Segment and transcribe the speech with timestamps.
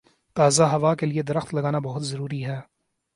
[0.35, 2.59] تازہ ہوا کے لیے درخت لگانا بہت ضروری ہے۔